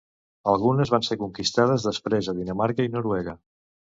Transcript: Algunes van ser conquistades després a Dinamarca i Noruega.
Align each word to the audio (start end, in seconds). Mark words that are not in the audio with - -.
Algunes 0.53 0.93
van 0.93 1.05
ser 1.09 1.17
conquistades 1.23 1.87
després 1.91 2.31
a 2.33 2.39
Dinamarca 2.41 2.87
i 2.89 2.93
Noruega. 2.97 3.37